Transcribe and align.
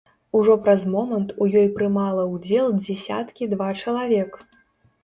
Ужо 0.37 0.53
праз 0.67 0.85
момант 0.93 1.35
у 1.45 1.47
ёй 1.61 1.69
прымала 1.77 2.25
ўдзел 2.33 2.67
дзесяткі 2.81 3.43
два 3.55 3.71
чалавек. 3.81 4.31